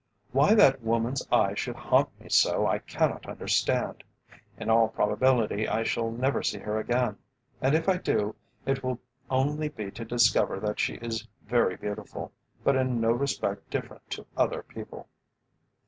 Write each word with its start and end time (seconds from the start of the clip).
Why 0.31 0.55
that 0.55 0.81
woman's 0.81 1.27
eyes 1.31 1.59
should 1.59 1.75
haunt 1.75 2.09
me 2.19 2.27
so 2.27 2.65
I 2.65 2.79
cannot 2.79 3.29
understand. 3.29 4.03
In 4.57 4.67
all 4.67 4.87
probability 4.87 5.67
I 5.69 5.83
shall 5.83 6.09
never 6.09 6.41
see 6.41 6.57
her 6.57 6.79
again, 6.79 7.19
and 7.61 7.75
if 7.75 7.87
I 7.87 7.97
do, 7.97 8.35
it 8.65 8.81
will 8.83 8.99
only 9.29 9.69
be 9.69 9.91
to 9.91 10.03
discover 10.03 10.59
that 10.59 10.79
she 10.79 10.95
is 10.95 11.27
very 11.43 11.75
beautiful, 11.75 12.31
but 12.63 12.75
in 12.75 12.99
no 12.99 13.11
respect 13.11 13.69
different 13.69 14.09
to 14.09 14.25
other 14.35 14.63
people." 14.63 15.07